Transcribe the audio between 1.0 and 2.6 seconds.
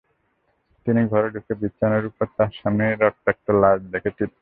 ঘরে ঢুকে বিছানার ওপর তাঁর